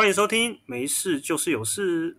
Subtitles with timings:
[0.00, 2.16] 欢迎收听，没事就是有事。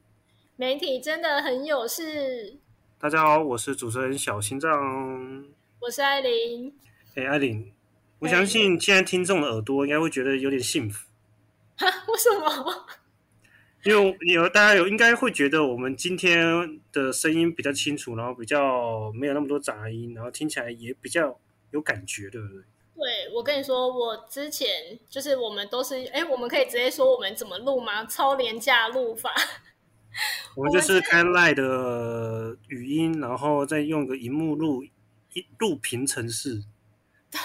[0.56, 2.60] 媒体真的很有事。
[3.00, 5.44] 大家好，我是主持人小心脏，
[5.80, 6.72] 我是艾琳。
[7.16, 7.74] 哎，艾琳，
[8.20, 11.10] 我相信现在听众的耳朵应该会觉得有点幸福。
[11.78, 11.88] 哈？
[12.08, 12.86] 为什么？
[13.84, 21.40] 因为有大家有应该会觉得我们今天的声音比较清楚，然后比较没有那么多杂音，然后听起来也比较
[21.72, 22.62] 有感觉，对不对？
[23.02, 24.68] 对，我跟你说，我之前
[25.10, 28.06] 就是我们都是，哎，我们可以直接说我们怎么录吗？
[28.06, 29.34] 超廉价录法。
[30.56, 36.64] 我们就是开赖的语音，然后再用个荧幕录一录屏程式，
[37.32, 37.40] 对，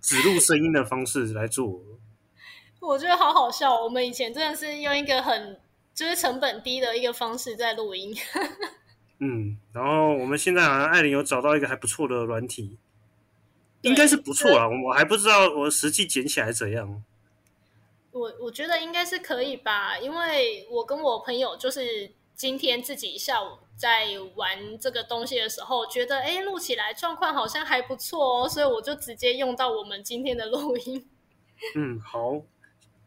[0.00, 1.82] 只录声音的方式来做。
[2.78, 5.58] 我觉得好好笑，我们以前真的是用一个很
[5.92, 8.16] 就是成本低的一个方式在录音。
[9.18, 12.78] 嗯，然后我们现在好像艾琳有找到一个还不错的软体。
[13.86, 17.02] 应该是不错啊，我还不知道我实际捡起来怎样。
[18.10, 31.08] 我我觉得应该是可以吧，因为我跟我朋友就是今天自己下午在玩这个东西的时候，觉得哎录起来状况好像还不错哦，所以我就直接用到我们今天的录音。
[31.76, 32.42] 嗯，好，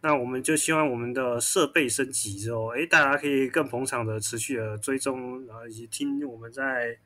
[0.02, 6.98] 那我们就希望我们的设备升级之后，哎，大家可以更捧场的持续的追踪，然后以及听我们在。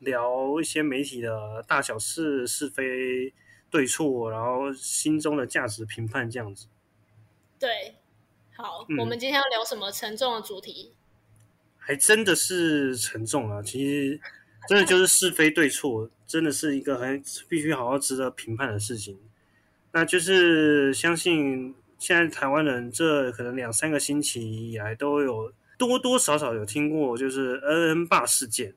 [0.00, 3.32] 聊一些媒体的大小事、是非
[3.70, 6.66] 对错，然后心中的价值评判这样子。
[7.58, 7.96] 对，
[8.56, 10.92] 好，我们今天要聊什么沉重的主题？
[11.78, 13.60] 还真的是沉重啊！
[13.62, 14.20] 其实，
[14.68, 19.18] 真的就是是非对错，真的是一个很必须好好值得评判的事情。
[19.92, 28.74] 那就是相信现在台湾人这可能两三个星期以来都有多多少少有听过，就是 N N 霸事件。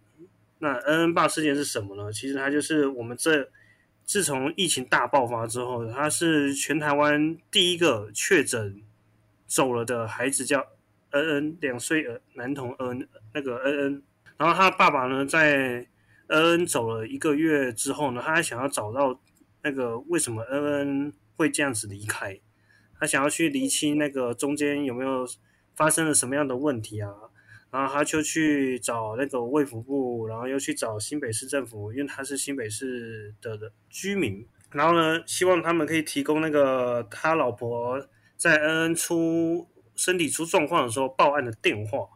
[0.59, 2.11] 那 N N 霸事件是什么呢？
[2.11, 3.49] 其实它就是我们这
[4.04, 8.81] 自从疫情大爆发之后，他是全台湾第一个确诊
[9.45, 10.65] 走了的孩子，叫
[11.11, 14.04] N N 两岁儿男童 N 那个 N N，
[14.37, 15.86] 然后他爸爸呢在
[16.27, 19.20] N N 走了一个月之后呢，他还想要找到
[19.61, 22.39] 那个为什么 N N 会这样子离开，
[22.99, 25.27] 他想要去厘清那个中间有没有
[25.76, 27.14] 发生了什么样的问题啊。
[27.70, 34.48] 然后他就去找那个卫福部，然后又去找新北市政府，因为他是新北市的居民。
[34.72, 38.02] 然后呢，希望他们可以提供那个他老婆
[38.38, 42.08] 在恩恩出身体出状况的时候报案的电话。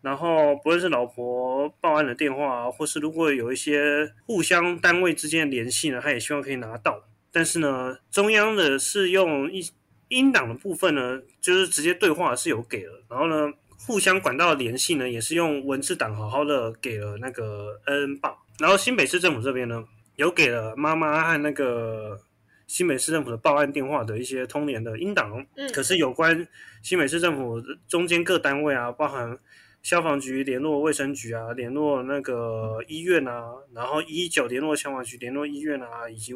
[0.00, 7.02] 然后不论是老婆报案的电话，或是如果有一些互相单位之间的联系呢，他也希望可以拿到。
[7.32, 9.68] 但是呢，中央的是用一
[10.06, 13.04] 英党的部分呢，就是直接对话是有给了。
[13.10, 13.52] 然后呢？
[13.86, 19.84] 互相管道的联系呢，也是用文字档好好的给了那个恩恩报，然后新北市政府这边呢，
[20.16, 22.20] 有给了妈妈和那个
[22.66, 25.46] 新北市政府的报案电话的一些通联的音档。
[25.56, 26.46] 嗯，可是有关
[26.82, 29.38] 新北市政府中间各单位啊，包含
[29.80, 36.34] 消防局联络卫生局啊，联络那个医院啊，然后一九联络消防局联络医院啊，以及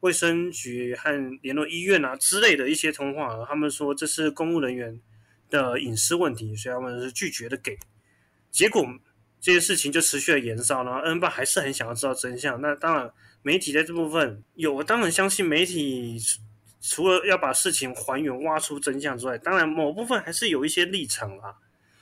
[0.00, 1.10] 卫生局和
[1.42, 4.98] 联络医院啊之类的一些通话，他们说这是公务人员。
[5.50, 7.78] 的隐私问题，所以他们是拒绝的给。
[8.50, 8.86] 结果
[9.40, 12.60] 这件事情就持续的延烧，然后 N 爸还是很想要知道真相。
[12.60, 13.10] 那当然，
[13.42, 16.18] 媒体在这部分有，我当然相信媒体
[16.80, 21.56] 除了要把事情还原、挖出真相之外，当然某部分还是有一些立场啦。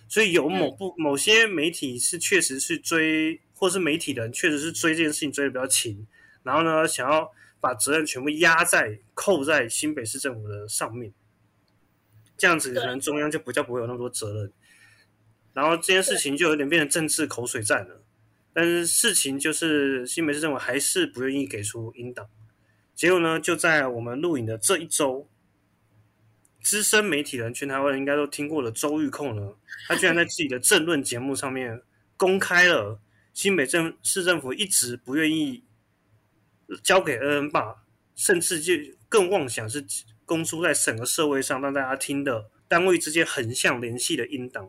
[0.08, 6.06] 所以有某部某些媒体是确实是追，或是媒体人确实是追这件事情追的比较勤，
[6.42, 11.12] 然后呢，想要把责任全部压在扣在新北市政府的上面。
[12.44, 14.52] 这样子可能中央就比较不会有那么多责任，
[15.54, 18.02] 然后这件事情就有点变成政治口水战了。
[18.52, 22.28] 但是事情就是新北市政府还是不愿意给出应档，
[22.94, 25.26] 结果呢，就在我们录影的这一周，
[26.60, 29.54] 资深媒体人全台湾人应该都听过的周玉蔻呢，
[29.88, 31.80] 他居然在自己的政论节目上面
[32.18, 33.00] 公开了
[33.32, 35.64] 新北政市政府一直不愿意
[36.82, 37.74] 交给恩恩爸，
[38.14, 38.74] 甚至就
[39.08, 39.82] 更妄想是。
[40.26, 44.68] 公出在整个社会上让大家听的单位之间横向联系的音档，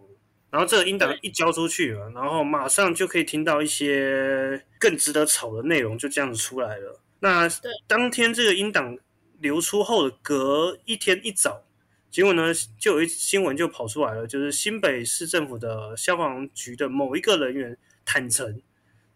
[0.51, 7.01] 然后这个音档一交出去了，然后马上就可以听到一些更值得炒的内容，就这样子出来了。
[7.19, 7.49] 那
[7.87, 8.97] 当天这个音档
[9.39, 11.63] 流出后的隔一天一早，
[12.11, 18.61] 结果呢就有一新闻就跑出来了，就是新北市政府的消防局的某一个人员坦诚，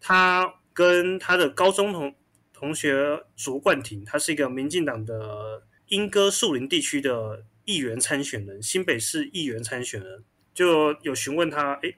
[0.00, 2.14] 他跟他的高中同
[2.52, 5.62] 同学卓冠廷，他是一个民进党的。
[5.90, 10.22] 莺歌树林地区的议员参选人，新北市议员参选人
[10.54, 11.92] 就有询问他，哎，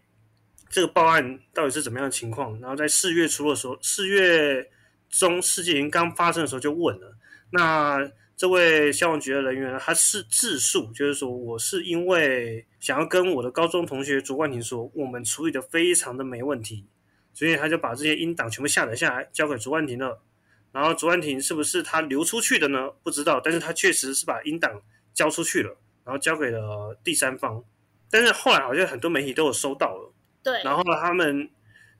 [0.71, 2.59] 这个报案到底是怎么样的情况？
[2.59, 4.71] 然后在四月初的时候，四月
[5.11, 7.19] 中事件刚发生的时候就问了，
[7.51, 16.87] 那这位消防局的人员，他是自述，就是说我是因为想要跟我的高中同学卓冠廷说，我们处理的非常的没问题，
[17.35, 20.23] 所以他就把这些音档全部下载下来，交给卓冠廷了。
[20.73, 22.91] 然后卓冠廷是不是他流出去的呢？
[23.03, 24.81] 不知道，但是他确实是把音档
[25.13, 27.63] 交出去了，然后交给了第三方。
[28.11, 31.49] 但是后来好像很多媒体都有收到了，对，然后呢，他们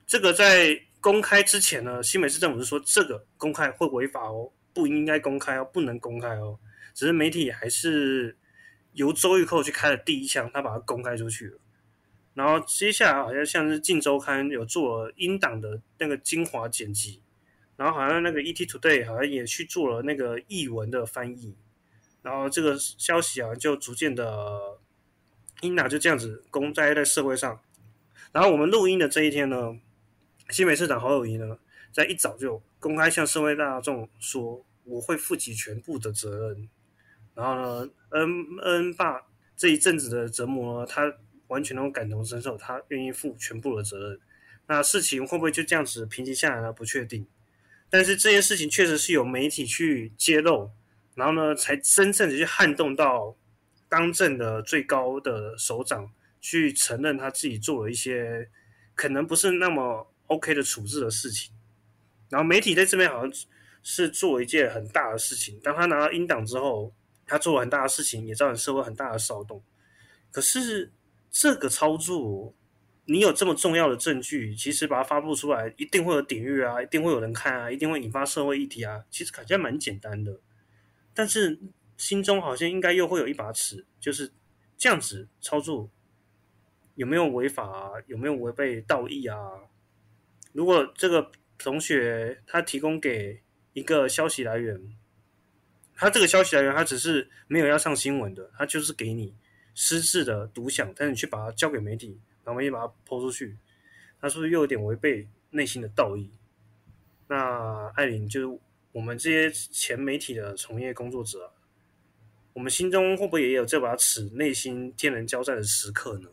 [0.05, 6.57] 这个在公开之前呢，新北市政府是说这个公开会违法哦，不应该公开哦，不能公开哦。
[6.93, 8.37] 只是媒体还是
[8.93, 11.59] 由周玉蔻去开了第一枪，他把它公开出去了。
[12.33, 17.21] 然后接下来好像像是《镜周刊》有做了音档的那个精华剪辑。
[17.75, 21.55] 然后好像那个 ET Today 好像也去做了那个译文的翻译，
[22.21, 24.79] 然后这个消息啊就逐渐的，
[25.61, 27.59] 音档就这样子公在在社会上。
[28.31, 29.77] 然后我们录音的这一天呢，
[30.49, 31.57] 新美市长侯友谊呢，
[31.91, 36.69] 在一早就公开向社会大众说，我会负起全部的责任。
[37.35, 39.23] 然后呢，恩恩爸
[39.55, 41.13] 这一阵子的折磨呢，他
[41.47, 44.19] 完全能感同身受，他愿意负全部的责任。
[44.67, 46.71] 那事情会不会就这样子平息下来呢？
[46.71, 47.27] 不确定。
[47.93, 50.71] 但是这件事情确实是有媒体去揭露，
[51.13, 53.37] 然后呢，才真正的去撼动到
[53.87, 56.11] 当政的最高的首长
[56.41, 58.49] 去承认他自己做了一些
[58.95, 61.53] 可能不是那么 OK 的处置的事情。
[62.29, 63.31] 然后媒体在这边好像
[63.83, 66.91] 是做一件很大的事情，当他拿到英党之后，
[67.27, 69.63] 他做了很大的事情，也造成社会很大的骚动。
[70.31, 70.91] 可是
[71.29, 72.55] 这个操作。
[73.05, 79.03] 你有这么重要的证据，其实把它发布出来，一定会有点阅啊，一定会有人看啊，一定会引发社会议题啊。
[79.09, 80.39] 其实感觉蛮简单的，
[81.13, 81.59] 但是
[81.97, 84.31] 心中好像应该又会有一把尺，就是
[84.77, 85.89] 这样子操作
[86.95, 87.91] 有没有违法啊？
[88.07, 89.37] 有没有违背道义啊？
[90.53, 93.41] 如果这个同学他提供给
[93.73, 94.95] 一个消息来源，
[95.93, 99.35] 他这个消息来源他只是没有要上新闻的，他就是给你
[99.75, 102.21] 私自的独享，但是你去把它交给媒体。
[102.43, 103.57] 然后也把它抛出去，
[104.19, 106.29] 他是不是又有点违背内心的道义？
[107.27, 108.59] 那艾琳就是
[108.91, 111.51] 我们这些前媒体的从业工作者，
[112.53, 116.29] 我们心中会不会也有这把尺，内心天人交战的时刻呢？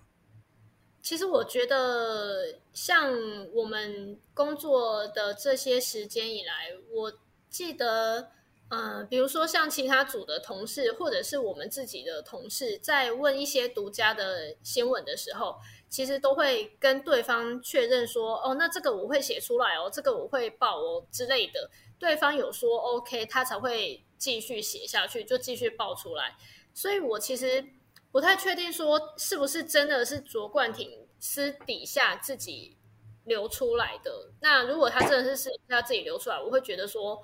[1.03, 3.13] 其实我觉得，像
[3.53, 7.13] 我们工作的这些时间以来，我
[7.49, 8.33] 记得。
[8.73, 15.59] 嗯，比如说像其他组的同事，或者是我们自己的同事，在问一些独家的新闻的时候，
[15.91, 21.69] 其实都会跟对方确认说：“哦，那这个我会写出来哦，这个我会报哦之类的。”
[22.01, 26.37] 对方有说 “OK”，他才会继续写下去，就继续报出来。
[26.73, 27.63] 所以我其实
[28.11, 32.77] 不太确定说是不是真的是卓冠廷私底下自己
[33.25, 34.31] 流出来的。
[34.41, 37.23] 那如果他真的是私底下自己流出来，我会觉得说。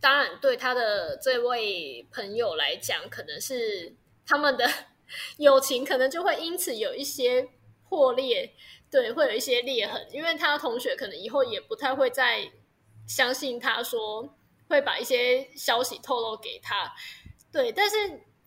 [0.00, 3.96] 当然，对他的这位朋友来讲，可能是
[4.26, 4.68] 他们的
[5.38, 7.48] 友情可能就会因此有一些
[7.94, 8.52] 破裂，
[8.90, 10.04] 对，会有一些裂痕。
[10.10, 12.50] 因为他的同学可能以后也不太会再
[13.06, 14.36] 相信他说
[14.68, 16.92] 会把一些消息透露给他，
[17.52, 17.70] 对。
[17.70, 17.96] 但是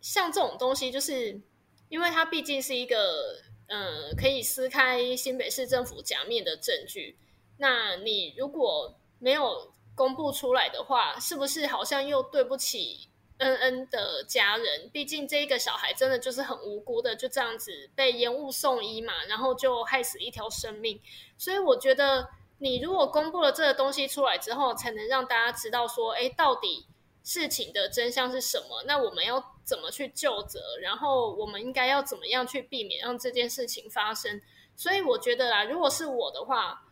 [0.01, 1.41] 像这种东西，就是
[1.87, 7.17] 因为他毕竟是一个嗯可以撕开新北市政府假面的证据，
[7.57, 9.73] 那你如果没有。
[9.97, 14.89] 公布出来的话，是不是好像又对不起恩恩的家人？
[14.91, 20.99] 毕竟这个小孩真的就是很无辜的，就这样子被烟雾送医嘛，然后就害死一条生命。
[21.37, 22.29] 所以我觉得，
[22.59, 26.85] 你如果公布了这个东西出来之后，才能让大家知道说，哎，到底
[27.23, 28.83] 事情的真相是什么？
[28.85, 30.59] 那我们要怎么去救责？
[30.81, 34.41] 然后我们应该要怎么样去避免让这件事情发生？
[34.75, 36.83] 所以我觉得啦，如果是我的话。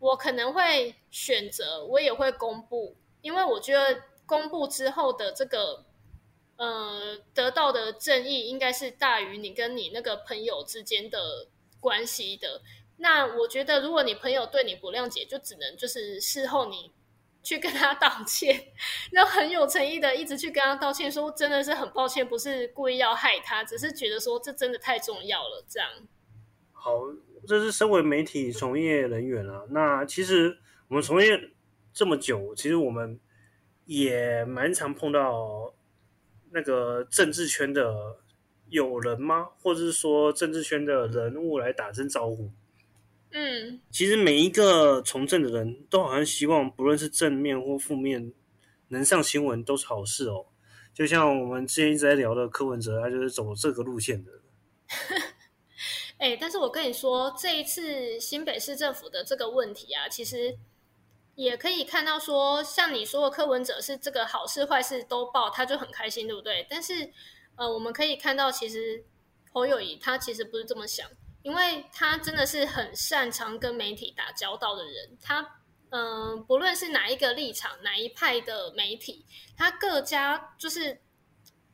[0.00, 5.84] 我可能会选择，我也会公布，因为我觉得公布之后的这个，
[6.54, 11.48] 呃，得到的正义应该是大于你跟你那个朋友之间的
[11.80, 12.62] 关系的。
[12.98, 16.92] 那我觉得，如果你朋友对你不谅解，就只能就是事后你
[17.42, 18.68] 去跟他道歉，
[19.10, 25.88] 然后很有诚意的一直去跟他道歉，说真的是很抱歉，不是故意要害他，只是觉得说这真的太重要了，这样。
[26.72, 26.92] 好。
[27.48, 30.58] 这是身为媒体从业人员啊，那其实
[30.88, 31.50] 我们从业
[31.90, 33.18] 这么久，其实我们
[33.90, 35.74] 也蛮常碰到
[36.52, 38.18] 那个政治圈的
[38.68, 39.48] 友人吗？
[39.60, 42.52] 或者是说政治圈的人物来打声招呼？
[43.32, 48.32] 嗯，其实每一个从政的人都好像希望，不论是正面或负面，
[48.90, 50.46] 能上新闻都是好事哦。
[50.94, 54.30] 就像我们之前一直在聊的柯文哲，他就是走这个路线的。
[56.18, 60.56] 哎，但是我跟你说，这一次新北市政府的这个问题啊，其实
[61.42, 66.66] 也可以看到说，像你说的柯文哲是这个好事坏事都报，他就很开心，对不对？
[66.68, 67.12] 但是，
[67.56, 69.04] 呃，我们可以看到，其实
[69.52, 71.08] 侯友谊他其实不是这么想，
[71.42, 75.16] 因为他真的是很擅长跟媒体打交道的人。
[75.22, 79.24] 他，嗯，不论是哪一个立场、哪一派的媒体，
[79.56, 81.00] 他各家就是。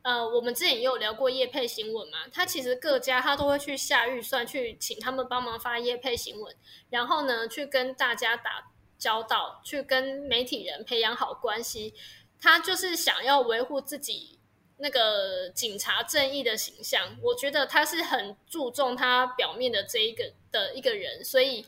[0.02, 6.56] 呃，我们之前也有聊过叶配新闻嘛，他其实各家他都会去下预算去请他们帮忙发叶配新闻，
[6.90, 11.94] 然后呢去跟大家打交道，去跟媒体人培养好关系。
[12.40, 14.38] 他就是想要维护自己
[14.78, 21.66] 那个警察正义的形象，我觉得他是很注重他表面的这一个的一个人，所以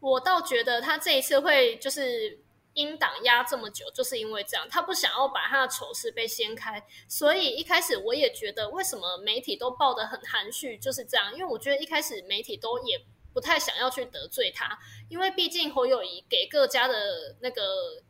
[0.00, 2.40] 我倒觉得他这一次会就是。
[2.74, 13.00] 英党压这么久，就是因为这样，他不想要把他的丑事被掀开，所以一开始我也觉得，为什么媒体都报得很含蓄，就是这样，因为我觉得一开始媒体都也
[13.34, 14.78] 不太想要去得罪他，
[15.10, 18.02] 因为毕竟侯友谊给各家的那个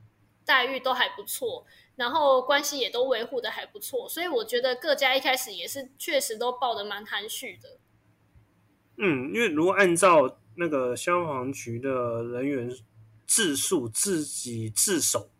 [0.44, 1.66] 待遇都还不错，
[1.96, 7.78] 然后关系也都维护的还不错，所以我觉得各家一开始也是确实都报的蛮含蓄的。
[8.98, 12.70] 嗯，因为如果按照那个消防局的人员。
[13.26, 15.30] 自述自己自首，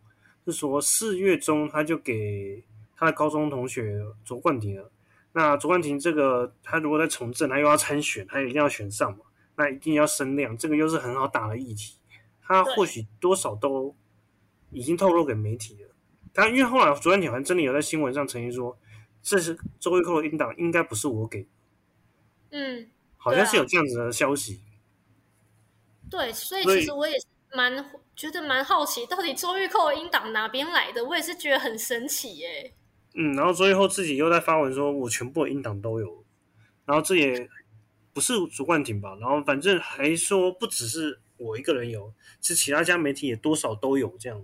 [0.43, 2.63] 是说四月中他就给
[2.97, 4.91] 他的高中同学卓冠廷了。
[5.33, 9.19] 那卓冠廷这个他如果在从政，他又要参选，他一定要选上嘛，
[9.55, 11.97] 那一定要声量，这个又是很好打的议题。
[12.41, 13.95] 他或许多少都
[14.71, 15.89] 已经透露给媒体了。
[16.33, 18.77] 他因为后来昨天你好像真的有在新闻上澄清说，
[19.21, 21.47] 这是周玉蔻的音档，应该不是我给。
[22.51, 24.61] 嗯，好像是有这样子的消息。
[26.09, 27.25] 对，所以其实我也是。
[27.53, 31.05] 蛮觉得蛮好奇，到底周玉蔻的音档哪边来的？
[31.05, 32.73] 我也是觉得很神奇耶。
[33.13, 36.25] 嗯，然后周玉蔻自己又在发文说，我全部的音档都有。
[36.83, 37.49] 然后这也
[38.15, 39.17] 不是主冠廷吧？
[39.19, 44.41] 然后反正还说不只是我一个人有，是其他家媒体也多少都有这样。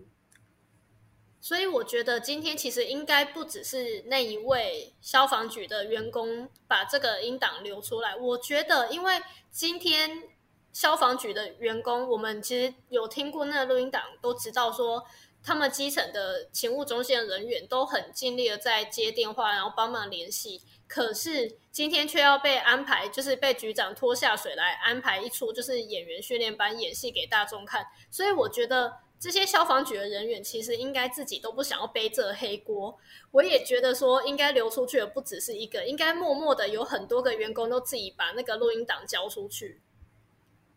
[1.39, 8.15] 所以我觉得今天其实应该不只是那一位消防局的员工把这个音档流出来。
[8.15, 10.29] 我觉得，因为今天。
[10.73, 15.03] 消防局的员工，我们其实有听过那个录音档，都知道说
[15.43, 20.61] 他们基层的勤务中心的人员都很尽力的在接电话，然后帮忙联系。
[20.93, 27.85] 可是今天却要被安排，就是被局长拖下水来安排一出就是演员训练班演戏给大众看。
[28.09, 32.97] 所以我觉得这些消防局的人员其实应该自己都不想要背这黑锅。
[33.31, 39.79] 我也觉得说应该流出去的不只是一个，应该默默的有很多个员工都自己把那个录音档交出去。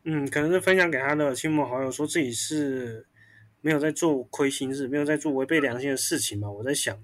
[0.05, 3.05] 嗯，可能是分享给他的亲朋好友，说自己是
[3.61, 6.49] 没有在做亏心事，没有在做违背良心的事情嘛。
[6.49, 6.97] 我在想，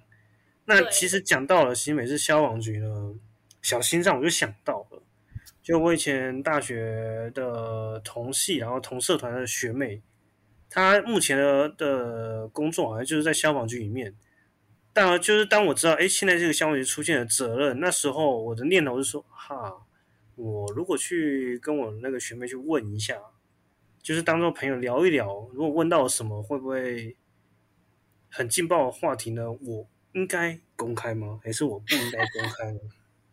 [0.71, 3.15] 那其实讲到了新美是消防局呢
[3.61, 5.03] 小心脏，我就想到了，
[5.61, 10.01] 就我以前大学的同系，然后同社团的学妹，
[10.69, 14.15] 她目前的的工作好像就是在消防局里面。
[14.93, 19.87] 但就是当我知道，哎，现在这个消防局出现了责任，那时候我的念头是说，哈。
[20.37, 23.21] 我如果去跟我那个学妹去问一下，
[24.03, 27.17] 就是当做朋友聊一聊，如果问到什么，会不会
[28.31, 29.53] 很劲爆的话题呢？
[29.53, 31.41] 我应该公开吗？
[31.43, 32.81] 还是我不应该公开呢？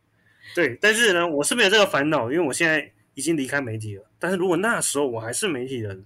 [0.56, 4.06] 对，但是呢，我是没有这个烦恼，因为我现在已经离开媒体了。
[4.18, 6.06] 但是如果那时候我还是媒体人，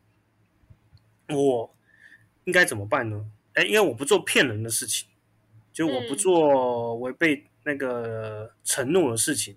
[1.30, 1.76] 我
[2.46, 3.26] 应该怎么办呢？
[3.54, 5.08] 哎，因为我不做骗人的事情，
[5.72, 9.56] 就我不做违背那个承诺的事情。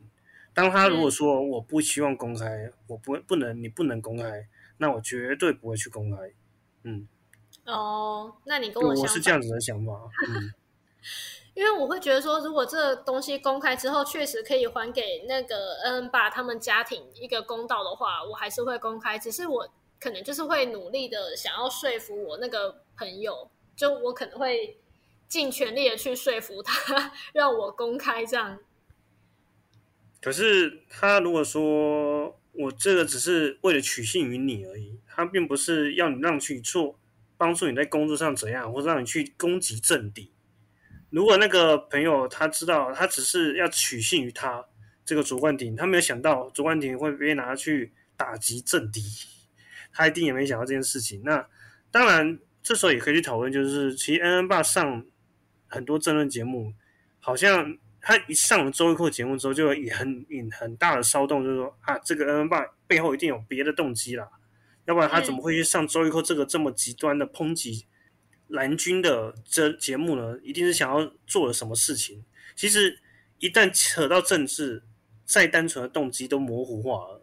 [0.52, 6.16] 当他如果说我不希望公开，我不不能，你不能公开，那我绝对不会去公开。
[6.82, 7.08] 嗯，
[7.64, 9.92] 哦，那你跟我我是这样子的想法。
[10.28, 10.52] 嗯，
[11.54, 19.16] 因为我会觉得说，如果这个东西公开之后，确实可以还给那个恩爸他们家庭一个公道的话，我还是会公开。
[19.16, 19.68] 只是我
[20.00, 24.78] 可能就是会努力的想要说服我那个朋友，就我可能会
[25.28, 28.58] 尽全力的去说服他，让我公开这样。
[30.20, 36.98] 可是他如果说我这个只是为了取信于你而已，他并不是要你让去做
[37.36, 40.33] 帮助你在工作上怎样，或者让你去攻击政敌。
[41.14, 44.64] 如果那个朋友他知道他只是要取信于他
[45.04, 49.00] 这个主冠廷，他没有想到主冠廷会被拿去打击政敌，
[49.92, 51.22] 他一定也没想到这件事情。
[51.24, 51.46] 那
[51.92, 55.06] 当然，这时候也可以去讨论，就是其实恩恩爸上
[55.68, 56.74] 很多政论节目，
[57.20, 57.78] 好像。
[58.06, 64.28] 他一上了周一蔻节目之后，就也很引很大的骚动，就是说啊，这个恩恩爸背后一定有别的动机啦，
[64.84, 67.86] 要不然他怎么会去上周一蔻这个这么极端的抨击
[68.54, 70.38] 蓝军的这节目呢？
[70.42, 72.24] 一定是想要做了什么事情。
[72.56, 72.98] 其实
[73.38, 74.82] 一旦扯到政治，
[75.24, 77.20] 再单纯的动机都模糊化了。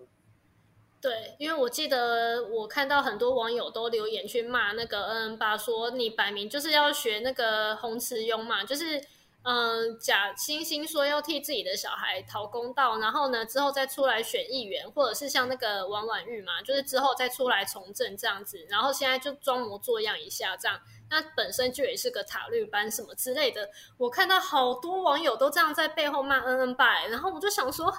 [1.01, 9.01] 对，因为我记得我看到很多网友都留言去骂那个恩恩爸，说你摆明就是要学那个洪慈庸嘛，就是
[9.43, 20.79] 嗯假惺惺说要替自己的小孩讨公道，然后呢之后再出来选议员，或者是像那个王婉玉嘛，就是之后再出来从政这样子，然后现在就装模作样一下这样，
[21.09, 27.93] 那本身就也是个塔绿班什么之类的，我看到好多网友都这样在背后骂恩恩爸，然后我就想说。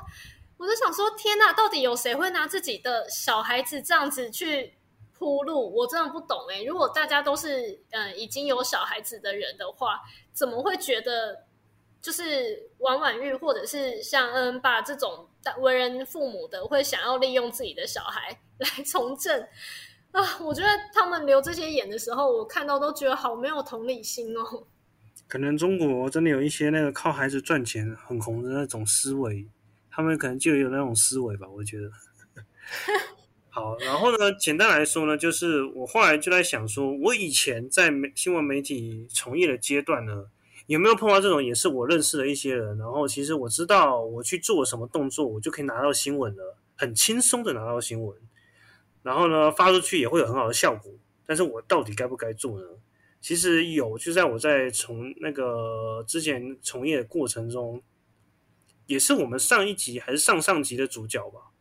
[0.58, 4.78] 我就想说，天呐，到底有谁会拿自己的小孩子这样子去
[5.22, 5.72] 铺路？
[5.72, 6.64] 我真的不懂哎。
[6.64, 10.00] 如果大家都是嗯已经有小孩子的人的话，
[10.32, 11.46] 怎么会觉得
[12.00, 15.28] 就是王婉玉或者是像恩爸这种
[15.60, 19.40] 为人父母的，会想要利用自己的小孩 来从政
[20.10, 20.20] 啊？
[20.40, 24.66] 我觉得他们留这些眼的时候，我看到都觉得好没有同理心哦。
[25.28, 29.48] 可能中国真的有一些那个靠孩子赚钱很红的那种思维。
[29.94, 31.90] 他们可能就有那种思维吧，我觉得。
[33.54, 40.24] 好，然后呢，简单来说呢，就是我后来就在想说，我以前在媒新闻媒体从业的阶段呢，
[40.68, 48.16] 有没有碰到这种也是我认识的一些人，然后其实我知道我去做什么动作，我就可以拿到新闻了，很轻松的拿到新闻，
[49.02, 50.90] 然后呢发出去也会有很好的效果，
[51.26, 52.66] 但是我到底该不该做呢？
[53.20, 57.82] 其实有，就在我在从那个之前从业的过程中。
[58.86, 61.51] 也是我们上一集还是上上集的主角吧，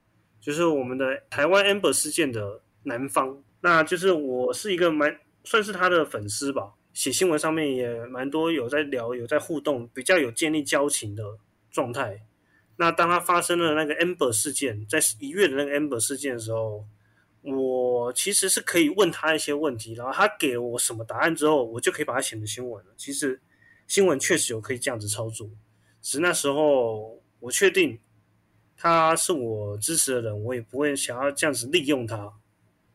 [0.42, 11.24] 就是我们的台湾 Amber 事件的男方，那就是我是一个蛮算是他的粉丝吧，写新闻上面也蛮多有在聊，有在互动，比较有建立交情的
[11.70, 12.22] 状态。
[12.78, 16.84] 那当他发生了那个 Amber 事件，在一月的那个 Amber 事件的时候，
[17.44, 22.92] 我其实是可以问他一些问题，然后他给我什么答案之后，我就可以把它写成新闻了。
[22.98, 23.40] 其实
[23.88, 25.48] 新闻确实有可以这样子操作。
[26.02, 28.00] 只是那时候，我确定
[28.82, 32.34] 他是我支持的人，我也不会想要这样子利用他，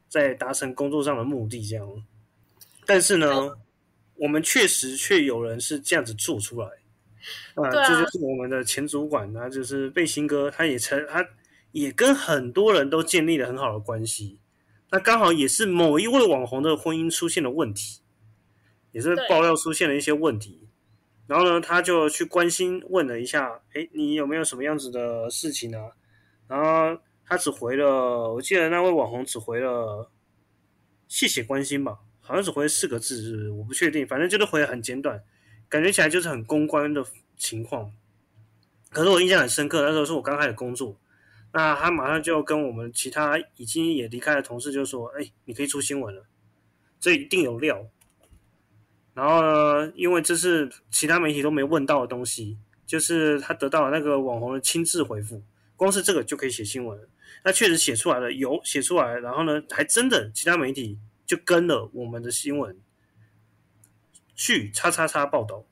[0.09, 2.05] 在达成工作上的目的这样。
[2.85, 3.57] 但是呢，
[4.17, 6.67] 我们确实却有人是这样子做出来，
[7.55, 11.25] 啊，这就是我们的前主管，他就是贝辛哥，他也成，他
[11.71, 14.41] 也跟很多人都建立了很好的关系。
[14.91, 18.01] 那刚好也是某一位网红的婚姻出现了问题，
[18.91, 20.67] 也是爆料出现了一些问题。
[21.27, 25.79] 然后呢，他就去关心问了一下，哎，你有没有什么样子的事情呢？
[26.47, 30.09] 然后他只回了，我记得那位网红只回了
[31.09, 33.51] 谢谢关心吧，好像只回了四个字，是？
[33.51, 35.21] 我不确定，反正就是回的很简短，
[35.69, 37.05] 感觉起来就是很公关的
[37.37, 37.93] 情况。
[38.91, 40.97] 可是我印象很深刻，那时候是我刚开始工作，
[41.53, 46.25] 那他马上就跟我们其他已经也离开的同事就说，哎，你可以出新闻了，
[47.01, 47.85] 这一定有料。
[49.17, 55.43] 然后呢，因为这是其他媒体都没问到的东西，就是他得到了那个网红的亲自回复，
[55.75, 57.01] 光是这个就可以写新闻。
[57.43, 62.79] 那确实写出来了，有写出来，然后呢，还真的其他媒体就跟了我们的新闻
[64.35, 65.65] 去叉叉叉报道。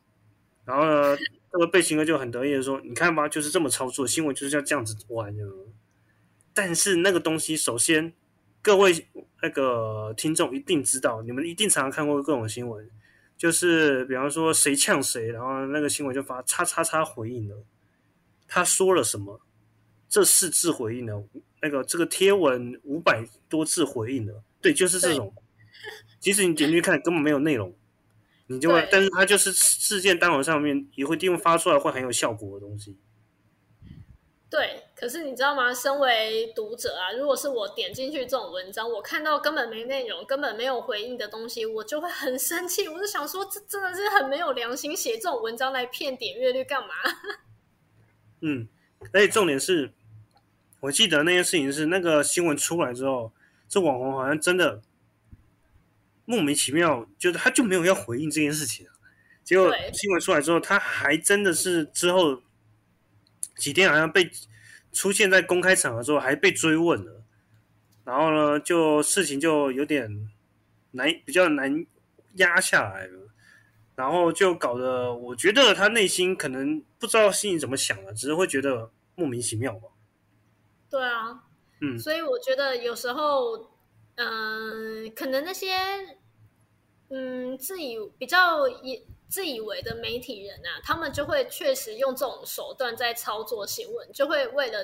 [0.64, 1.14] 然后呢，
[1.52, 5.44] 这个贝心哥就很得意的说：“你看吧，就是这么操作，新闻就是要这样子玩的。”
[6.54, 8.10] 但是那个东西，首先
[8.62, 9.06] 各位
[9.42, 12.88] 那个听众一定知道，你们一定常常看过各种新闻。
[13.44, 17.62] 就是比方说谁呛谁，然后那个新闻就发叉叉叉回应了，
[18.48, 19.38] 他说了什么？
[20.08, 21.22] 这四字回应了，
[21.60, 25.30] 那个这个贴文五百多字回应了，对，就是这种。
[26.18, 27.76] 即使你点进去看，根本没有内容，
[28.46, 32.96] 你就会，但是它就是事件当晚上面也会地方发出来会很有效果的东西。
[34.48, 35.74] 对，可是你知道吗？
[35.74, 42.88] 身为读者啊，如果是我点进去这种文章，我看到根本没内容、根本没有回应的东西，我就会很生气。
[42.88, 46.94] 我就想说，这真的是很没有良心，写这种文章来骗点阅率干嘛？
[48.40, 48.66] 嗯，
[49.12, 49.92] 而且重点是，
[50.80, 53.30] 我记得那件事情是那个新闻出来之后，
[53.68, 54.80] 这网红好像真的
[56.24, 58.86] 莫名其妙，就是他就没有要回应这件事情。
[59.44, 62.40] 结果新闻出来之后，他还真的是之后。
[63.56, 64.28] 几天好像被
[64.94, 67.22] 出现在公开场合之后，还被追问了，
[68.04, 70.30] 然后呢，就事情就有点
[70.92, 71.84] 难，比较难
[72.36, 73.28] 压下来了，
[73.94, 79.88] 然后就搞得我觉得他内心可能不知道心里怎么想的，只是会觉得莫名其妙吧。
[80.88, 81.42] 对啊，
[81.80, 83.70] 嗯，所以我觉得有时候，
[84.14, 85.74] 嗯，可能那些
[87.10, 89.02] 嗯自己比较也。
[89.34, 94.78] 自以为的媒体人啊，他们就会确实用这种手段在操作新闻，就会为了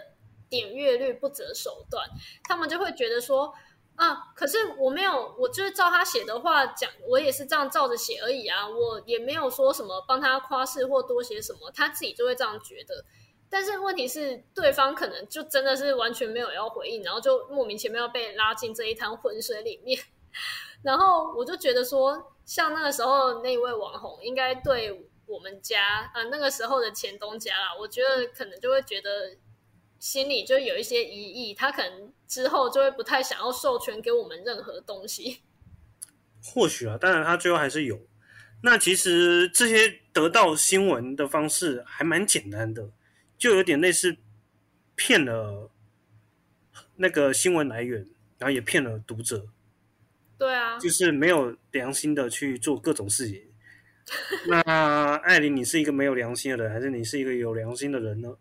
[0.49, 2.05] 点阅率不择手段。
[2.49, 3.55] 他们就会觉得说
[3.95, 13.05] 啊，可是我没有，我就是照他写的话讲，我也是这样照着写而已啊，我也没有说什么帮他夸饰或多写什么，他自己就会这样觉得。
[13.49, 20.01] 但是问题是，对方可能就真的是完全没有要回应，然后就莫名其妙被拉进这一滩浑水里面。
[20.83, 29.37] 然后我就觉得说，像那个时候那一位网红，应该对我们家呃那个时候的前东家啦，我觉得可能就会觉得
[30.01, 35.43] 心里就有一些疑义，他可能之后就会不太想要授权给我们任何东西。
[36.43, 38.01] 或许啊，当然他最后还是有。
[38.65, 42.91] 那其实这些得到新闻的方式还蛮简单的，
[43.39, 44.17] 就有点类似
[44.97, 45.71] 骗了
[46.97, 48.09] 那个新闻来源，
[48.39, 49.47] 然后也骗了读者。
[50.41, 53.43] 对啊，就是没有良心的去做各种事情。
[54.49, 58.35] 那 艾琳，你是一个没有良心的人，还是你是一个有良心的人呢？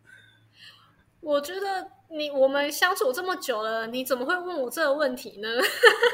[1.20, 5.48] 我觉得你我们相处这么久了，你怎么会问我这个问题呢？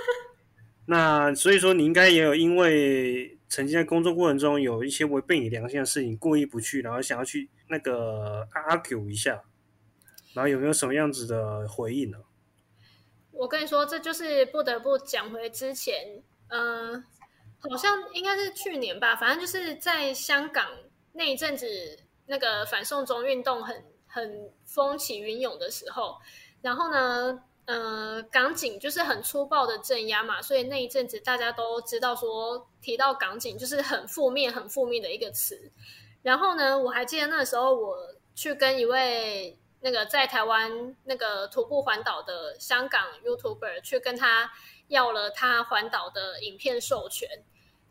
[0.89, 9.43] 那所以说，你应该也有因为曾经在工作过程中有一些违背你良心的事情，故意不去，然后想要去那个 argue 一下，
[10.33, 12.17] 然后有没有什么样子的回应呢？
[13.35, 17.03] 我跟你说，这就是不得不讲回之前，嗯，
[17.59, 20.69] 好像应该是去年吧，反正就是在香港
[21.13, 26.17] 那一阵子，那个反送中运动很很风起云涌的时候，
[26.61, 27.43] 然后呢。
[27.67, 35.71] 呃，港警就是很粗暴的镇压嘛，所以那一阵子大家都知道说提到港警就是很负面、很负面的一个词。
[36.21, 37.97] 然后呢，我还记得那时候我
[38.35, 44.51] 去跟一位那个在台湾那个徒步环岛的香港 YouTuber 去跟他
[44.87, 47.29] 要了他环岛的影片授权。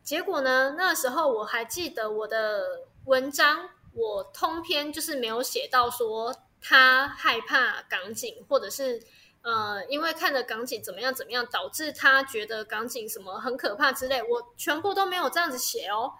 [0.02, 9.00] 结果呢，那时候我还记得我的文章，我通篇就是没有写到说他害怕港警或者是。
[9.46, 16.10] 呃，因为看了港警怎么样怎么样，导致他觉得港警什么很可怕之类，我全部都没有这样子写哦。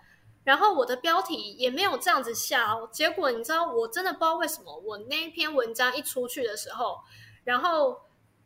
[0.45, 2.89] 然后我的标题也没有这样子下哦。
[2.93, 6.99] 结果你知道，我真的不知道为什么，我那一篇文章一出去的时候，
[7.45, 8.01] 然后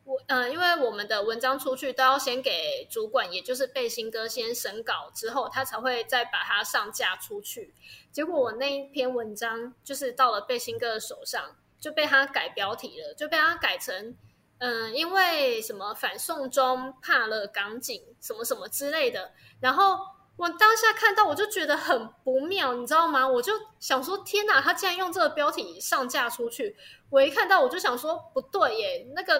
[0.05, 7.75] 我呃，因为我们的文章出去都要先给主管，也就是背心哥先审稿之后，他才会再把它上架出去。
[8.11, 14.15] 结果我那一篇文章就是到了背心哥的手上，就被他改标题了，就被他改成。
[14.57, 19.31] 嗯，因为什么反送中怕了港警什么什么之类的，
[19.61, 19.97] 然后
[20.39, 23.27] 我当下看到我就觉得很不妙，你知道吗？
[23.27, 26.77] 我就想说，天哪，他竟然用这个标题上架出去！
[27.09, 29.37] 我一看到我就想说，不对耶，那个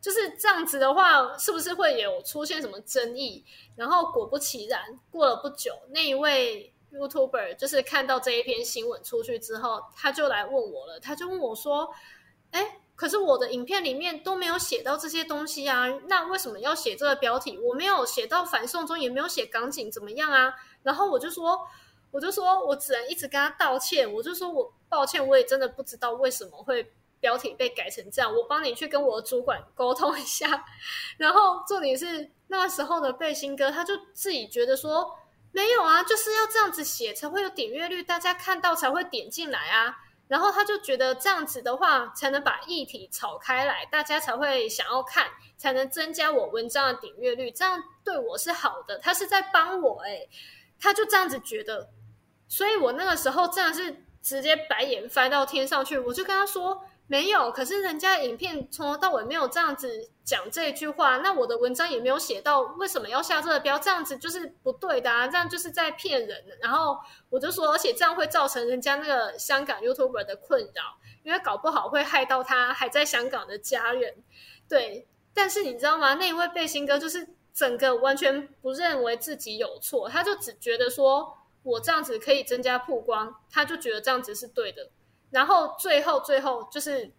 [0.00, 3.44] 就是这样子的话，是不是会有出现什么争议？
[3.74, 11.92] 然后果不其然，过了不久，那一位 YouTuber 就是看到这一篇新闻出去之后，他就来问我了，他就问我说
[12.52, 17.56] ：“哎。”可是我的影片里面都没有写到这些东西啊，那为什么要写这个标题？
[17.56, 20.52] 我没有写到反送中，也没有写港警怎么样啊？
[20.82, 21.64] 然后我就说，
[22.10, 30.64] 我就说我只能一直跟他道歉，我就说我抱歉，我也真的不知道为什么会标题被改成这样，我帮你去跟我的主管沟通一下。
[31.18, 35.16] 然后重点是那时候的背心哥，他就自己觉得说
[35.52, 39.98] 没有啊，就是要这样子写才会有点阅率，大家看到才会点进来啊。
[40.28, 48.98] 然后他就觉得这样子的话，才能把议题炒开来，大家才会想要看，才能增加我文章的点阅率，这样对我是好的。
[48.98, 50.28] 他是在帮我，诶，
[50.78, 51.88] 他就这样子觉得，
[52.46, 56.84] 所以我那个时候真的是直接白眼翻到天上去，我就跟他说。
[57.10, 66.44] 没有，可是人家影片从头到尾没有这样子讲这句话，那我的文章也没有写到为什么要下这个标，这样子就是不对的啊，这样就是在骗人。
[66.60, 66.98] 然后
[67.30, 74.16] 我就说，而且这样会造成人家那个香港 YouTuber 的困扰，因为搞不好会害到他还在香港的家人。
[74.68, 76.12] 对，但是你知道吗？
[76.12, 84.90] 那一位背心哥就是整个完全不认为自己有错，他就只觉得说我这样子可以增加曝光，他就觉得这样子是对的。
[85.30, 87.12] 然后最后最后就是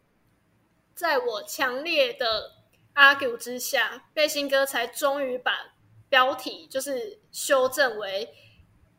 [0.93, 2.59] 在我强烈的
[2.95, 5.75] argue 之下，背心哥才终于把
[6.10, 8.34] 标题就是修正为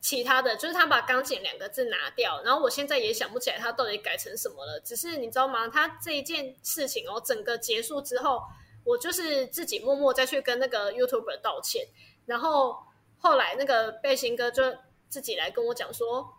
[0.00, 2.42] 其他的，就是他把“钢琴”两个字拿掉。
[2.42, 4.80] 然后我现在也想不起来他到底改成什么了。
[4.80, 5.68] 只是你知道吗？
[5.68, 8.42] 他这一件事情哦，整个结束之后，
[8.84, 11.86] 我就是自己默默再去跟那个 YouTuber 道歉。
[12.26, 12.78] 然后
[13.18, 14.62] 后来那个背心哥就
[15.08, 16.36] 自己来跟我讲说。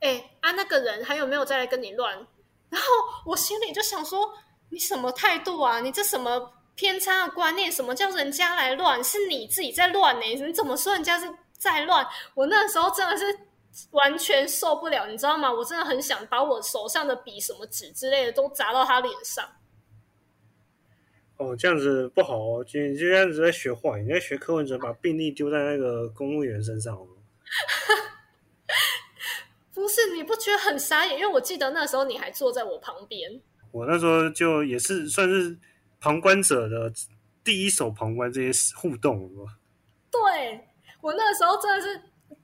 [0.00, 2.24] 哎啊，那个人还有没有再来跟你乱？
[2.68, 2.86] 然后
[3.26, 4.32] 我心里就想说，
[4.70, 5.80] 你什么态度啊？
[5.80, 7.70] 你这什么偏差的观念？
[7.70, 9.02] 什么叫人家来乱？
[9.02, 10.24] 是你自己在乱呢？
[10.24, 12.06] 你怎么说人家是在乱？
[12.34, 13.24] 我那时候真的是
[13.90, 15.52] 完全受不了，你知道吗？
[15.52, 19.44] 我真的很想把我手上的笔、什么纸之类的都砸到他脸上。
[21.36, 26.96] 哦，这样子不好哦，就就这样子在学坏，你在学柯文哲把病例丢在那个公务员身上。
[29.74, 31.18] 不是，你不觉得很傻眼？
[31.18, 33.40] 因为我记得那时候你还坐在我旁边。
[33.72, 35.58] 我那时候就也是算是
[36.00, 36.92] 旁观者的
[37.42, 39.30] 第一手旁观这些互动，
[40.10, 40.66] 对
[41.00, 42.02] 我那时候真的是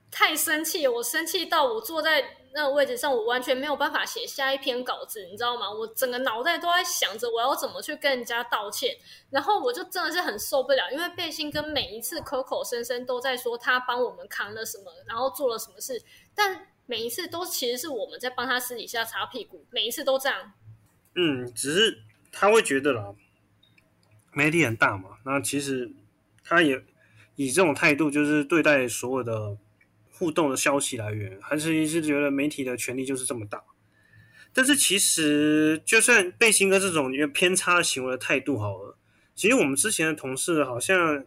[0.09, 5.71] 太生气，我生气到我坐在那个位置上，我完全没有办法写下一篇稿子，你知道吗？
[5.71, 8.95] 我整个脑袋都在想着我要怎么去跟人家道歉，
[9.29, 16.01] 然后我就真的是很受不了，因为背心跟每一次口口声声都在说他帮我们扛了什么，然后做了什么事，
[16.33, 16.67] 但。
[16.87, 20.53] 每一次都其实是我们在帮他私底下擦屁股，每一次都这样。
[21.15, 21.97] 嗯，只是
[22.31, 23.11] 他会觉得啦，
[24.35, 25.91] 媒体很大嘛，那其实
[26.43, 26.79] 他也
[27.35, 29.57] 以这种态度就是对待所有的
[30.11, 33.63] 互动的消息来源，还是是觉得媒体的权利就是这么大。
[34.53, 38.97] 但是其实就算背心哥这种偏差行为的态度好了，
[39.33, 41.25] 其实我们之前的同事好像。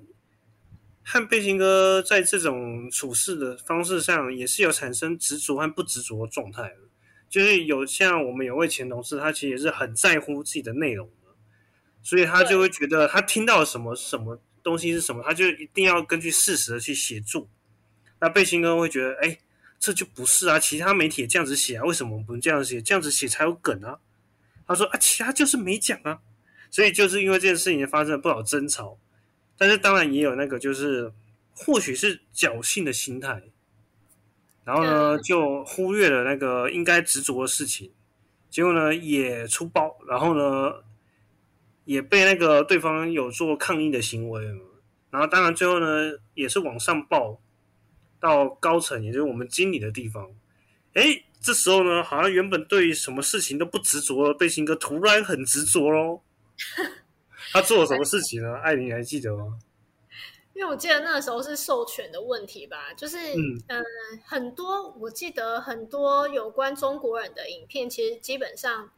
[1.11, 6.71] 和背心哥在这种处事的方式上，也是有产生执着和不执着的状态
[7.31, 11.09] 就是有像我们有位前同事，他其实也是很在乎自己的内容，
[12.09, 17.47] 所以他就会觉得他听到什么什么东西是什么，他就一定要根据事实的去协助。
[18.19, 19.39] 那背心哥会觉得，哎，
[19.79, 22.81] 这就不是啊，其他媒体也这样子写啊，为什么我们不能这样写？
[22.81, 23.99] 这样子写才有梗啊。
[24.67, 26.19] 他说啊，其他就是没讲啊，
[26.71, 28.99] 所以就是因为这件事情发生了不少争吵。
[29.59, 31.13] 但是当然也有那个，就是
[31.55, 33.43] 或许是侥幸的心态，
[34.65, 37.93] 然后呢就忽略了那个应该执着的事情，
[38.49, 40.73] 结果呢也出包，然后呢
[41.89, 44.45] 也被那个对方有做抗议的行为，
[45.11, 47.41] 然后当然最后呢也是往上报
[48.21, 50.31] 到高层，也就是我们经理的地方。
[50.93, 56.21] 哎，这时候呢好像原本对什么事情都不执着了背心哥突然很执着喽。
[57.53, 58.55] 他做了什么事情呢？
[58.59, 59.59] 艾琳还记得吗？
[60.53, 63.83] 因为我记得那个时候是授权的问题吧，就是嗯，
[64.27, 68.91] 很多我记得很多有关中国人的影片，其实基本上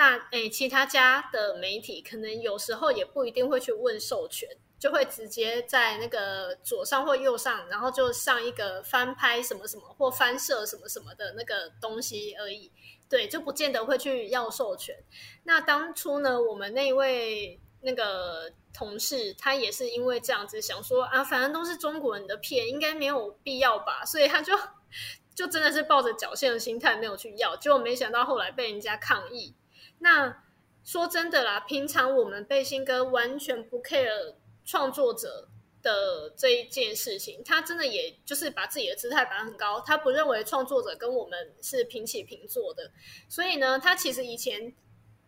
[0.00, 12.72] 大诶其他家的媒体可能有时候也不一定会去问授权，就会直接在那个左上或右上，然后就上一个翻拍什么什么或翻摄什么什么的那个东西而已，
[13.10, 14.96] 对，就不见得会去要授权。
[15.44, 17.60] 那当初呢，我们那位。
[17.82, 24.54] 那个同事他也是因为这样子想说啊，反正都是中国人的片，应该没有必要吧，所以他就
[25.34, 29.54] 就真的是抱着侥幸的心态没有去要，结果没想到后来被人家抗议。
[30.00, 30.42] 那
[30.84, 34.34] 说真的啦，平常我们背心哥完全不 care
[34.66, 35.48] 创作者
[35.80, 42.90] 的这一件事情，他真的也就是把自己的姿态摆很高，他不认为创作者跟我们是平起平坐的，
[43.28, 44.74] 所以呢，他其实以前。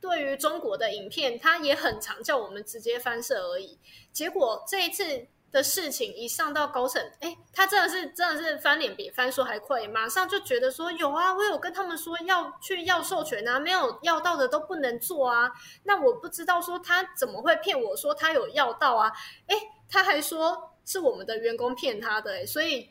[0.00, 3.78] 对于中国的影片，他也很常叫我们直接翻摄而已。
[4.10, 15.52] 结果这一次的事情一上到高层，哎，他真的是真的是翻脸比翻书还快，马上就觉得说有啊，我有跟他们说要去要授权啊，没有要到的都不能做啊。
[15.84, 19.12] 那我不知道说他怎么会骗我说他有要到啊？
[19.46, 19.56] 哎，
[19.88, 22.90] 他还说是我们的员工骗他的，所以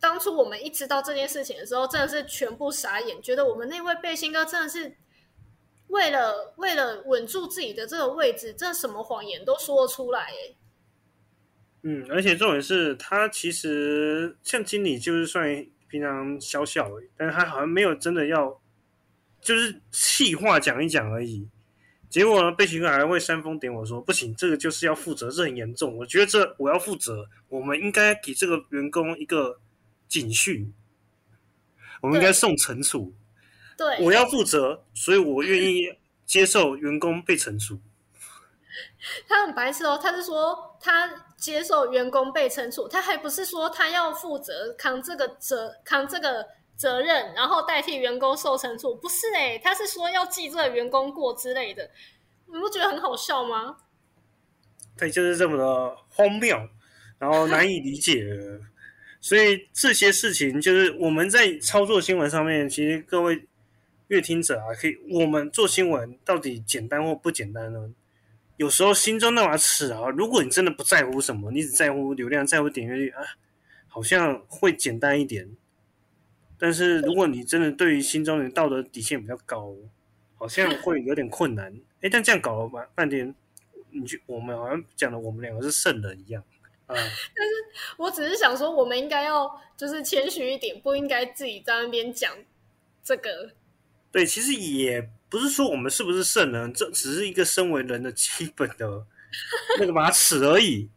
[0.00, 4.96] 当初我们一知道这件事情的时候，真的是全部傻眼，觉得我们那位背心哥真的是。
[5.88, 10.56] 为了为了稳住自己的这个位置，这什么谎言都说出来哎。
[11.88, 18.60] 嗯，而且重点是他其实像经理，就是算平常小小，但是他好像没有真的要，
[19.40, 21.48] 就是气话讲一讲而已。
[22.10, 25.96] 结果呢，被行哥还会煽风点火说不行，这个就是要负责，这很严重。
[25.96, 29.60] 我觉得这我要负责，我们应该给这个员工一个
[30.08, 30.74] 警训，
[32.00, 33.14] 我们应该送惩处。
[33.78, 35.88] 对，我要负责，所以我愿意
[36.24, 37.80] 接受员工被惩处。
[39.28, 51.90] 他很白痴哦，他是说他接受员工被惩处，他还不是说他要负责扛这个责扛这个责任，然后代替员工受惩处，不是哎，他是说要记这员工过之类的，
[52.46, 53.76] 你不觉得很好笑吗？
[54.96, 56.56] 对，就是这么的荒谬，
[57.18, 58.24] 然后难以理解。
[59.20, 63.46] 所以这些事情就是我们在操作新闻上面，其实各位。
[64.08, 67.90] 乐听者啊，可以，我们做新闻到底简单或不简单呢？
[68.56, 73.22] 有时候心中那把尺啊，如果你真的不在乎什么，你只在乎流量，在乎点阅率啊，
[73.86, 75.48] 好像会简单一点。
[76.58, 79.74] 但是如果你真的对于心中的道德底线比较高，
[80.36, 81.74] 好像会有点困难。
[82.00, 83.34] 哎，但这样搞了半半天，
[83.90, 86.42] 你就我们好像讲的我们两个是圣人一样
[86.86, 86.94] 啊。
[86.94, 87.52] 但是
[87.98, 92.32] 我只是想说，我们应该要就是谦虚一点，不应该自己在那边讲
[93.04, 93.50] 这个。
[94.10, 99.04] 对，其实也不是说我们是不是圣人，这只是一个身为人的基本的
[99.78, 100.88] 那个马尺而已。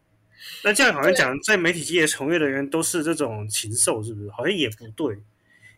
[0.63, 4.30] 那这样好像讲，在媒体界从业的人都是这种禽兽，是不是？
[4.30, 5.17] 好像也不对，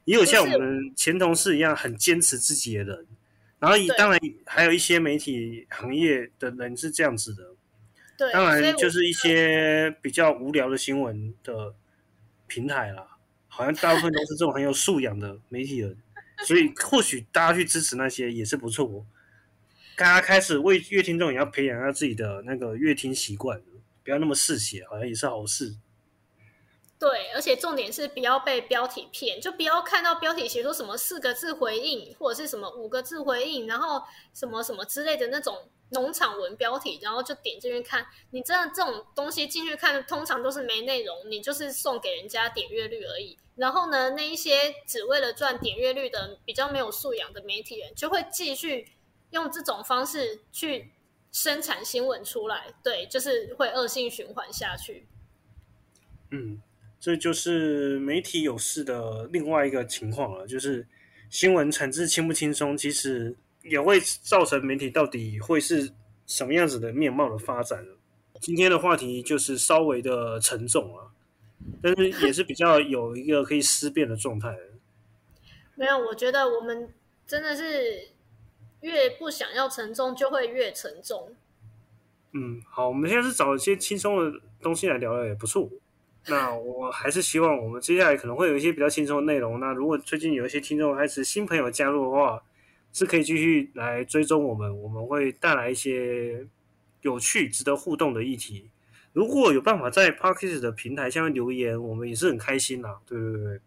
[0.05, 3.07] 也有像我们前同事一样很坚持自己的人，
[3.59, 7.43] 然后当然还有一些媒体行业的人是这样子的。
[8.17, 11.73] 对，当然就是一些比较无聊的新闻的
[12.47, 13.07] 平台啦，
[13.47, 15.97] 好像大部分都是这种很有素养的媒体人，
[16.45, 19.05] 所以或许大家去支持那些也是不错。
[19.97, 23.61] 大家开始为乐听众也要培养一下自己的那个乐听习惯，
[24.03, 25.75] 不要那么嗜血，好像也是好事。
[26.97, 35.69] 对，而且重点是不要被标题骗，就不要看到标题写说什么四个字回应，或者是什么五个字回应，然后什么什么之类的那种。
[35.91, 38.05] 农场文标题，然后就点进去看。
[38.31, 43.37] 你真的这种东西进去看，通常都是没内容，你就是送给人家点阅率而已。
[43.55, 48.87] 然后呢，那一些只为了赚点阅率的比较没有素养的媒体人，就会继续
[49.31, 50.91] 用这种方式去
[51.31, 52.73] 生产新闻出来。
[52.81, 55.05] 对，就是会恶性循环下去。
[56.29, 56.61] 嗯，
[56.99, 60.87] 这就是媒体有事的另外一个情况了，就是
[61.29, 63.35] 新闻产制轻不轻松，其实。
[63.63, 65.91] 也会造成媒体到底会是
[66.25, 67.85] 什么样子的面貌的发展
[68.39, 71.05] 今天的话题就是稍微的沉重啊，
[71.81, 74.57] 但是也是比较有一个可以思辨的状态。
[75.75, 76.91] 没有，我觉得我们
[77.27, 78.09] 真的是
[78.81, 81.35] 越不想要沉重，就会越沉重。
[82.31, 85.69] 嗯，好，我们现在是找一些轻松的东西来聊聊也不错。
[86.27, 89.59] 那我还是希望我们接下来可能会有一些比较轻松的内容。
[89.59, 92.41] 那如果最近有一些听众还是新朋友加入的话，
[92.93, 96.47] 是可以继续来追踪我们，我们会带来一些
[97.01, 98.69] 有趣、值得互动的议题。
[99.13, 103.01] 如果有办法在 Parkes 的平台下面留言，我们也是很开心啦。
[103.05, 103.59] 对对对，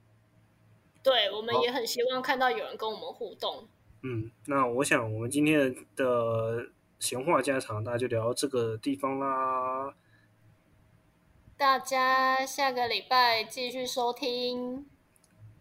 [1.03, 3.69] 对，我们也很希望看到有人跟我们互动。
[4.03, 9.95] 嗯，那我想我们今天的闲话家常，大家就聊到这个地方啦。
[11.57, 14.87] 大家下个礼拜继续收听。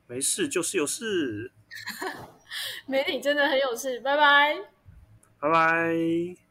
[0.07, 1.51] 没事，就是有事。
[2.85, 4.57] 美女真的很有事，拜拜，
[5.39, 6.42] 拜拜。